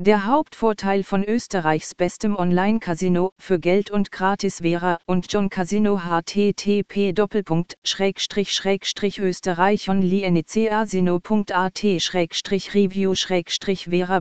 Der 0.00 0.26
Hauptvorteil 0.26 1.02
von 1.02 1.24
Österreichs 1.24 1.92
bestem 1.92 2.36
Online-Casino 2.36 3.32
für 3.36 3.58
Geld 3.58 3.90
und 3.90 4.12
Gratis 4.12 4.60
Vera 4.60 5.00
und 5.06 5.26
John 5.32 5.50
Casino 5.50 6.00
http 6.04 7.12
österreich 9.18 9.88
onlinecasino.at 9.88 11.82
review 12.74 13.14
vera 13.90 14.20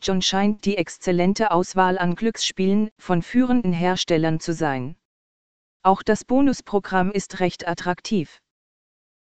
John 0.00 0.22
scheint 0.22 0.64
die 0.64 0.78
exzellente 0.78 1.50
Auswahl 1.50 1.98
an 1.98 2.14
Glücksspielen 2.14 2.88
von 2.98 3.20
führenden 3.20 3.74
Herstellern 3.74 4.40
zu 4.40 4.54
sein. 4.54 4.96
Auch 5.82 6.02
das 6.02 6.24
Bonusprogramm 6.24 7.12
ist 7.12 7.40
recht 7.40 7.68
attraktiv. 7.68 8.40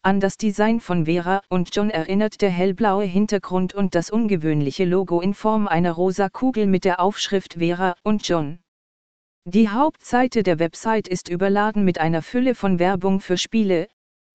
An 0.03 0.19
das 0.19 0.39
Design 0.39 0.81
von 0.81 1.05
Vera 1.05 1.43
und 1.51 1.77
John 1.77 1.91
erinnert 1.91 2.41
der 2.41 2.49
hellblaue 2.49 3.05
Hintergrund 3.05 3.75
und 3.75 3.95
das 3.95 4.09
ungewöhnliche 4.09 4.87
Logo 4.87 5.21
in 5.21 5.35
Form 5.35 5.69
einer 5.69 5.93
rosa 5.93 6.31
Kugel 6.31 6.67
mit 6.67 6.87
der 6.87 7.01
Aufschrift 7.01 7.59
Vera 7.59 7.95
und 8.03 8.27
John. 8.27 8.61
Die 9.45 9.69
Hauptseite 9.69 10.43
der 10.43 10.59
Website 10.59 11.07
ist 11.07 11.29
überladen 11.29 11.85
mit 11.85 11.99
einer 11.99 12.23
Fülle 12.23 12.55
von 12.55 12.79
Werbung 12.79 13.21
für 13.21 13.37
Spiele, 13.37 13.89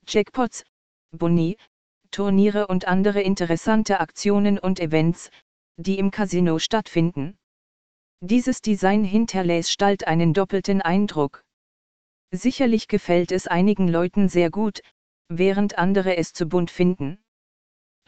Jackpots, 0.06 0.62
Boni, 1.10 1.56
Turniere 2.12 2.68
und 2.68 2.86
andere 2.86 3.20
interessante 3.22 3.98
Aktionen 3.98 4.60
und 4.60 4.78
Events, 4.78 5.30
die 5.76 5.98
im 5.98 6.12
Casino 6.12 6.60
stattfinden. 6.60 7.36
Dieses 8.20 8.62
Design 8.62 9.02
hinterlässt 9.02 9.72
stalt 9.72 10.06
einen 10.06 10.32
doppelten 10.32 10.80
Eindruck. 10.80 11.42
Sicherlich 12.30 12.86
gefällt 12.86 13.32
es 13.32 13.48
einigen 13.48 13.88
Leuten 13.88 14.28
sehr 14.28 14.50
gut, 14.50 14.80
während 15.28 15.78
andere 15.78 16.16
es 16.16 16.32
zu 16.32 16.46
bunt 16.46 16.70
finden. 16.70 17.18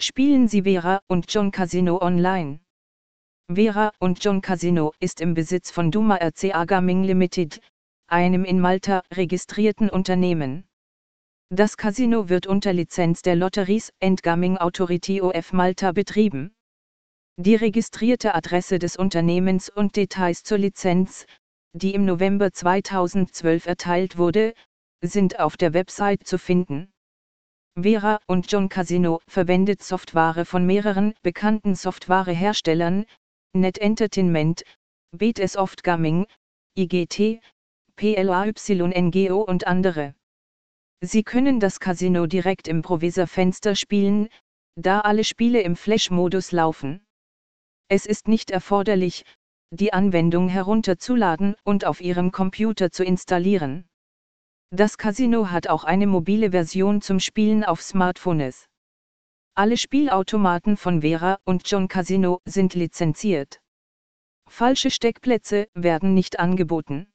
Spielen 0.00 0.48
Sie 0.48 0.62
Vera 0.62 1.00
und 1.08 1.32
John 1.32 1.50
Casino 1.50 2.00
online. 2.00 2.60
Vera 3.52 3.92
und 3.98 4.22
John 4.22 4.40
Casino 4.40 4.92
ist 5.00 5.20
im 5.20 5.34
Besitz 5.34 5.70
von 5.70 5.90
Duma 5.90 6.16
RCA 6.16 6.64
Gaming 6.64 7.02
Limited, 7.02 7.60
einem 8.06 8.44
in 8.44 8.60
Malta 8.60 9.02
registrierten 9.12 9.90
Unternehmen. 9.90 10.68
Das 11.50 11.76
Casino 11.76 12.28
wird 12.28 12.46
unter 12.46 12.72
Lizenz 12.72 13.22
der 13.22 13.34
Lotteries 13.34 13.92
and 14.00 14.22
Gaming 14.22 14.58
Authority 14.58 15.22
OF 15.22 15.52
Malta 15.52 15.92
betrieben. 15.92 16.54
Die 17.40 17.54
registrierte 17.54 18.34
Adresse 18.34 18.78
des 18.78 18.96
Unternehmens 18.96 19.70
und 19.70 19.96
Details 19.96 20.42
zur 20.42 20.58
Lizenz, 20.58 21.26
die 21.72 21.94
im 21.94 22.04
November 22.04 22.52
2012 22.52 23.66
erteilt 23.66 24.18
wurde, 24.18 24.54
sind 25.02 25.38
auf 25.40 25.56
der 25.56 25.72
Website 25.72 26.26
zu 26.26 26.38
finden. 26.38 26.92
Vera 27.80 28.18
und 28.26 28.50
John 28.50 28.68
Casino 28.68 29.20
verwendet 29.28 29.84
Software 29.84 30.44
von 30.44 30.66
mehreren 30.66 31.14
bekannten 31.22 31.76
Softwareherstellern, 31.76 33.06
Net 33.52 33.78
Entertainment, 33.78 34.64
Soft 35.46 35.84
Gaming, 35.84 36.26
IGT, 36.76 37.40
PLAYNGO 37.94 39.42
und 39.42 39.66
andere. 39.68 40.14
Sie 41.00 41.22
können 41.22 41.60
das 41.60 41.78
Casino 41.78 42.26
direkt 42.26 42.66
im 42.66 42.82
Provisor-Fenster 42.82 43.76
spielen, 43.76 44.28
da 44.74 45.00
alle 45.00 45.22
Spiele 45.22 45.60
im 45.60 45.76
Flash-Modus 45.76 46.50
laufen. 46.50 47.06
Es 47.88 48.06
ist 48.06 48.26
nicht 48.26 48.50
erforderlich, 48.50 49.24
die 49.70 49.92
Anwendung 49.92 50.48
herunterzuladen 50.48 51.54
und 51.62 51.84
auf 51.84 52.00
Ihrem 52.00 52.32
Computer 52.32 52.90
zu 52.90 53.04
installieren. 53.04 53.88
Das 54.70 54.98
Casino 54.98 55.50
hat 55.50 55.66
auch 55.68 55.84
eine 55.84 56.06
mobile 56.06 56.50
Version 56.50 57.00
zum 57.00 57.20
Spielen 57.20 57.64
auf 57.64 57.80
Smartphones. 57.80 58.68
Alle 59.54 59.78
Spielautomaten 59.78 60.76
von 60.76 61.00
Vera 61.00 61.38
und 61.46 61.68
John 61.70 61.88
Casino 61.88 62.40
sind 62.44 62.74
lizenziert. 62.74 63.62
Falsche 64.46 64.90
Steckplätze 64.90 65.68
werden 65.72 66.12
nicht 66.12 66.38
angeboten. 66.38 67.10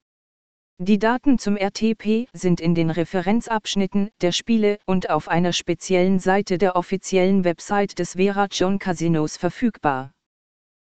Die 0.80 0.98
Daten 0.98 1.38
zum 1.38 1.56
RTP 1.56 2.28
sind 2.34 2.59
in 2.59 2.74
den 2.74 2.90
Referenzabschnitten 2.90 4.09
der 4.22 4.31
Spiele 4.31 4.80
und 4.88 5.12
auf 5.12 5.28
einer 5.28 5.53
speziellen 5.53 6.18
Seite 6.18 6.58
der 6.58 6.75
offiziellen 6.75 7.44
Website 7.44 8.00
des 8.00 8.14
Vera 8.14 8.47
John 8.50 8.80
Casinos 8.80 9.38
verfügbar. 9.38 10.12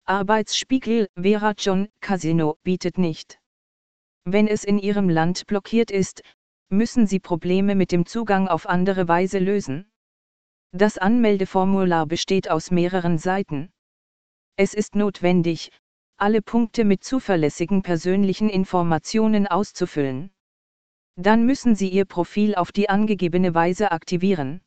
Arbeitsspiegel 0.07 1.09
Vera 1.21 1.55
John 1.59 1.89
Casino 2.01 2.59
bietet 2.63 2.97
nicht. 2.97 3.41
Wenn 4.25 4.47
es 4.47 4.63
in 4.63 4.79
Ihrem 4.79 5.11
Land 5.11 5.47
blockiert 5.47 5.91
ist, 5.91 6.23
müssen 6.69 7.07
Sie 7.07 7.21
Probleme 7.21 7.75
mit 7.75 7.93
dem 7.93 8.07
Zugang 8.07 8.49
auf 8.49 8.69
andere 8.69 9.09
Weise 9.09 9.39
lösen? 9.39 9.91
Das 10.73 10.99
Anmeldeformular 10.99 12.07
besteht 12.07 12.51
aus 12.51 12.71
mehreren 12.71 13.19
Seiten. 13.19 13.73
Es 14.57 14.75
ist 14.75 14.95
notwendig, 14.95 15.71
alle 16.17 16.43
Punkte 16.43 16.85
mit 16.85 17.05
zuverlässigen 17.05 17.83
persönlichen 17.83 18.49
Informationen 18.49 19.47
auszufüllen. 19.47 20.31
Dann 21.17 21.47
müssen 21.47 21.75
Sie 21.77 21.89
Ihr 21.89 22.05
Profil 22.05 22.55
auf 22.55 22.73
die 22.73 22.89
angegebene 22.89 23.55
Weise 23.55 23.93
aktivieren. 23.93 24.61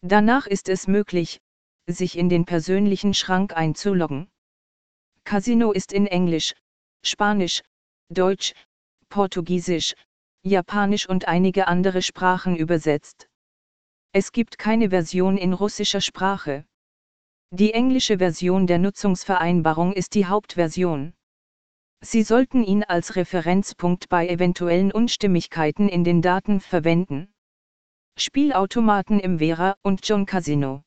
Danach 0.00 0.46
ist 0.46 0.68
es 0.68 0.86
möglich, 0.86 1.40
sich 1.86 2.16
in 2.16 2.28
den 2.28 2.44
persönlichen 2.44 3.12
Schrank 3.14 3.54
einzuloggen. 3.54 4.28
Casino 5.24 5.72
ist 5.72 5.92
in 5.92 6.06
Englisch, 6.06 6.54
Spanisch, 7.02 7.62
Deutsch, 8.08 8.54
Portugiesisch, 9.08 9.94
Japanisch 10.42 11.08
und 11.08 11.28
einige 11.28 11.68
andere 11.68 12.02
Sprachen 12.02 12.56
übersetzt. 12.56 13.28
Es 14.12 14.32
gibt 14.32 14.58
keine 14.58 14.90
Version 14.90 15.36
in 15.36 15.52
russischer 15.52 16.00
Sprache. 16.00 16.64
Die 17.50 17.72
englische 17.72 18.18
Version 18.18 18.66
der 18.66 18.78
Nutzungsvereinbarung 18.78 19.92
ist 19.92 20.14
die 20.14 20.26
Hauptversion. 20.26 21.14
Sie 22.00 22.22
sollten 22.22 22.62
ihn 22.62 22.84
als 22.84 23.16
Referenzpunkt 23.16 24.08
bei 24.08 24.28
eventuellen 24.28 24.92
Unstimmigkeiten 24.92 25.88
in 25.88 26.04
den 26.04 26.22
Daten 26.22 26.60
verwenden. 26.60 27.32
Spielautomaten 28.16 29.18
im 29.18 29.38
Vera 29.38 29.76
und 29.82 30.06
John 30.06 30.24
Casino. 30.24 30.82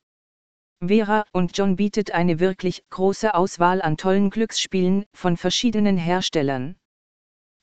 Vera 0.85 1.25
und 1.31 1.57
John 1.57 1.75
bietet 1.75 2.11
eine 2.11 2.39
wirklich 2.39 2.83
große 2.89 3.35
Auswahl 3.35 3.81
an 3.81 3.97
tollen 3.97 4.29
Glücksspielen 4.29 5.05
von 5.13 5.37
verschiedenen 5.37 5.97
Herstellern. 5.97 6.75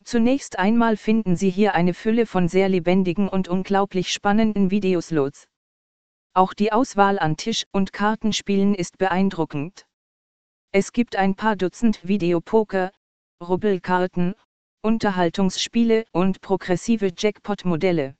Zunächst 0.04 0.59
einmal 0.59 0.97
finden 0.97 1.36
Sie 1.36 1.50
hier 1.50 1.75
eine 1.75 1.92
Fülle 1.92 2.26
von 2.26 2.48
sehr 2.48 2.69
lebendigen 2.69 3.28
und 3.28 3.48
unglaublich 3.48 4.12
spannenden 4.12 4.70
Videoslots. 4.70 5.48
Auch 6.34 6.54
die 6.54 6.72
Auswahl 6.72 7.19
an 7.19 7.36
Tisch- 7.36 7.66
und 7.72 7.92
Kartenspielen 7.92 8.75
ist 8.75 8.97
beeindruckend. 8.98 9.87
Es 10.72 10.92
gibt 10.92 11.16
ein 11.16 11.34
paar 11.34 11.56
Dutzend 11.56 12.06
Videopoker, 12.06 12.92
Rubbelkarten, 13.42 14.34
Unterhaltungsspiele 14.82 16.04
und 16.12 16.41
progressive 16.41 17.10
Jackpot-Modelle. 17.16 18.14